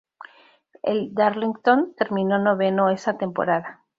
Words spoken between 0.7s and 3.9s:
El Darlington terminó noveno esa temporada.